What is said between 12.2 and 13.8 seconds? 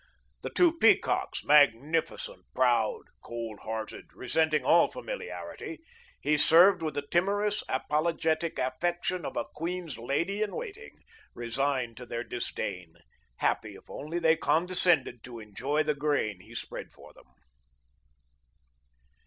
disdain, happy